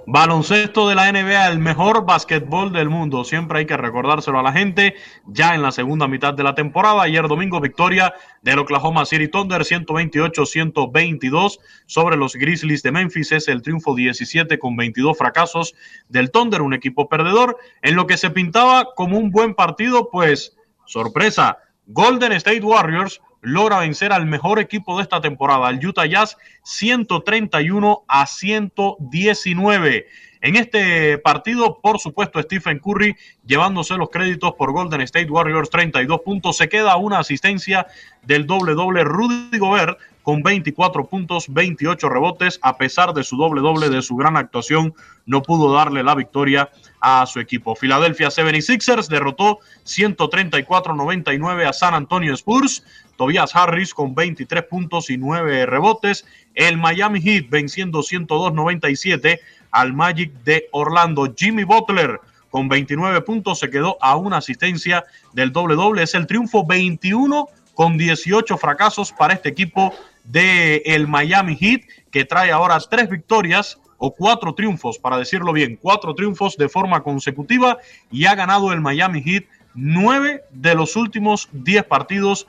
[0.06, 3.22] Baloncesto de la NBA, el mejor basquetbol del mundo.
[3.22, 4.96] Siempre hay que recordárselo a la gente.
[5.26, 8.12] Ya en la segunda mitad de la temporada, ayer domingo, victoria
[8.42, 13.30] del Oklahoma City Thunder 128-122 sobre los Grizzlies de Memphis.
[13.30, 15.74] Es el triunfo 17 con 22 fracasos
[16.08, 17.56] del Thunder, un equipo perdedor.
[17.80, 21.58] En lo que se pintaba como un buen partido, pues sorpresa.
[21.86, 28.04] Golden State Warriors logra vencer al mejor equipo de esta temporada, el Utah Jazz, 131
[28.08, 30.06] a 119.
[30.40, 33.14] En este partido, por supuesto, Stephen Curry
[33.46, 36.56] llevándose los créditos por Golden State Warriors, 32 puntos.
[36.56, 37.86] Se queda una asistencia
[38.22, 42.58] del doble doble Rudy Gobert con 24 puntos, 28 rebotes.
[42.62, 44.94] A pesar de su doble doble, de su gran actuación,
[45.26, 47.74] no pudo darle la victoria a su equipo.
[47.74, 52.84] Philadelphia 76ers derrotó 134-99 a San Antonio Spurs.
[53.16, 56.24] Tobias Harris con 23 puntos y 9 rebotes.
[56.54, 61.32] El Miami Heat venciendo 102-97 al Magic de Orlando.
[61.36, 66.02] Jimmy Butler con 29 puntos se quedó a una asistencia del doble doble.
[66.02, 69.92] Es el triunfo 21 con 18 fracasos para este equipo
[70.24, 75.78] de el Miami Heat que trae ahora tres victorias o cuatro triunfos, para decirlo bien,
[75.80, 77.78] cuatro triunfos de forma consecutiva
[78.10, 82.46] y ha ganado el Miami Heat nueve de los últimos diez partidos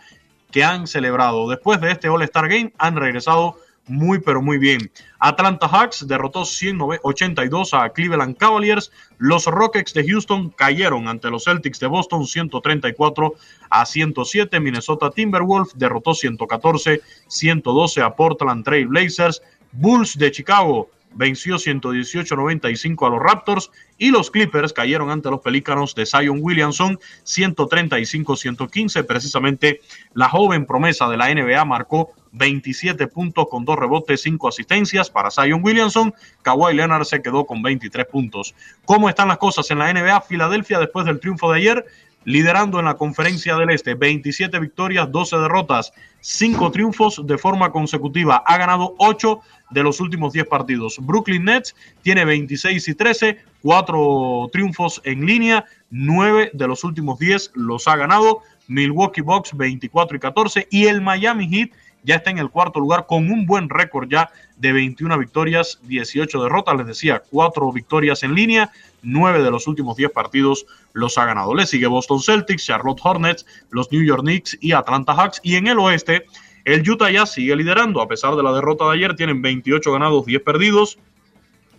[0.52, 1.50] que han celebrado.
[1.50, 3.58] Después de este All-Star Game han regresado
[3.88, 4.92] muy pero muy bien.
[5.20, 8.92] Atlanta Hawks derrotó 182 a Cleveland Cavaliers.
[9.18, 13.34] Los Rockets de Houston cayeron ante los Celtics de Boston 134
[13.70, 14.60] a 107.
[14.60, 19.42] Minnesota Timberwolves derrotó 114 112 a Portland Trail Blazers.
[19.72, 25.96] Bulls de Chicago venció 118-95 a los Raptors y los Clippers cayeron ante los Pelícanos
[25.96, 29.06] de Zion Williamson 135-115.
[29.06, 29.82] Precisamente
[30.14, 35.32] la joven promesa de la NBA marcó 27 puntos con dos rebotes, cinco asistencias para
[35.32, 36.14] Zion Williamson.
[36.42, 38.56] Kawhi Leonard se quedó con 23 puntos.
[38.86, 40.22] ¿Cómo están las cosas en la NBA?
[40.22, 41.86] Filadelfia después del triunfo de ayer
[42.26, 48.44] liderando en la conferencia del Este, 27 victorias, 12 derrotas, 5 triunfos de forma consecutiva.
[48.46, 49.40] Ha ganado 8
[49.72, 50.98] de los últimos 10 partidos.
[51.02, 57.52] Brooklyn Nets tiene 26 y 13, 4 triunfos en línea, 9 de los últimos 10
[57.56, 58.42] los ha ganado.
[58.68, 61.72] Milwaukee Bucks 24 y 14 y el Miami Heat
[62.04, 66.44] ya está en el cuarto lugar con un buen récord ya de 21 victorias, 18
[66.44, 66.78] derrotas.
[66.78, 71.54] Les decía, 4 victorias en línea, 9 de los últimos 10 partidos los ha ganado.
[71.56, 75.40] Le sigue Boston Celtics, Charlotte Hornets, los New York Knicks y Atlanta Hawks.
[75.44, 76.26] Y en el oeste,
[76.66, 78.02] el Utah Jazz sigue liderando.
[78.02, 80.98] A pesar de la derrota de ayer, tienen 28 ganados, 10 perdidos.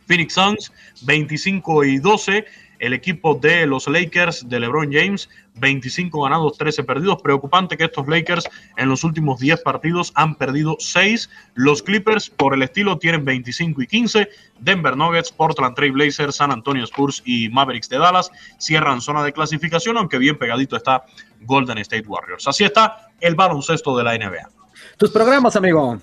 [0.06, 2.44] Phoenix Suns 25 y 12.
[2.80, 7.22] El equipo de los Lakers de LeBron James 25 ganados, 13 perdidos.
[7.22, 8.44] Preocupante que estos Lakers
[8.76, 11.30] en los últimos 10 partidos han perdido 6.
[11.54, 14.28] Los Clippers por el estilo tienen 25 y 15.
[14.60, 19.32] Denver Nuggets, Portland Trail Blazers, San Antonio Spurs y Mavericks de Dallas cierran zona de
[19.32, 21.04] clasificación, aunque bien pegadito está
[21.42, 22.46] Golden State Warriors.
[22.48, 24.48] Así está el baloncesto de la NBA.
[24.96, 26.00] Tus programas, amigo.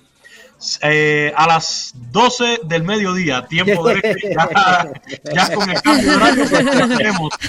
[0.81, 4.91] Eh, a las 12 del mediodía, tiempo de este, ya,
[5.33, 6.97] ya con el cambio de horario, pues, 12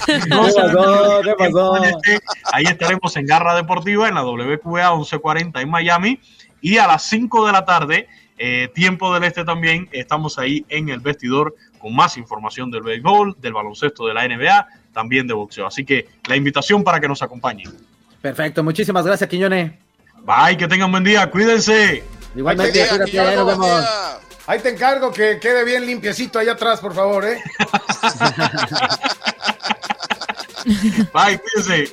[0.07, 1.20] ¿Qué pasó?
[1.22, 1.85] ¿Qué pasó?
[1.85, 2.20] este,
[2.53, 6.20] ahí estaremos en Garra Deportiva en la WQA 1140 en Miami
[6.62, 10.88] y a las 5 de la tarde, eh, tiempo del este también, estamos ahí en
[10.88, 15.66] el vestidor con más información del béisbol, del baloncesto de la NBA, también de boxeo.
[15.66, 17.72] Así que la invitación para que nos acompañen.
[18.22, 19.79] Perfecto, muchísimas gracias, Quiñone.
[20.25, 22.04] Bye, que tengan buen día, cuídense.
[22.35, 23.85] Igualmente, día, cuídate, ahí nos vemos.
[24.46, 27.40] Ahí te encargo que quede bien limpiecito allá atrás, por favor, ¿eh?
[31.12, 31.92] Bye, cuídense.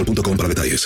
[0.03, 0.79] boostmobile.com para detalles.